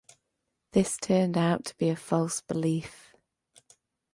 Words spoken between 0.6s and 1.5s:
This turned